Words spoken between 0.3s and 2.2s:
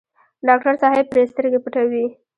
ډاکټر صاحب پرې سترګې پټوي.